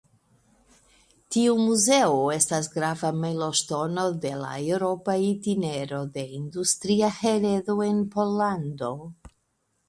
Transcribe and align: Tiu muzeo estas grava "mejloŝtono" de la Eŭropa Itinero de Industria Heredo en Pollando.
Tiu 1.33 1.57
muzeo 1.65 2.15
estas 2.37 2.69
grava 2.77 3.11
"mejloŝtono" 3.25 4.05
de 4.23 4.31
la 4.39 4.55
Eŭropa 4.71 5.19
Itinero 5.27 6.01
de 6.17 6.25
Industria 6.39 7.13
Heredo 7.21 7.77
en 7.91 8.03
Pollando. 8.17 8.93